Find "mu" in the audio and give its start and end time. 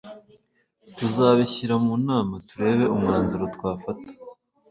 1.85-1.93